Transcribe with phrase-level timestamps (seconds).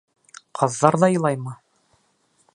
[0.59, 1.55] —Ҡаҙҙар ҙа илаймы?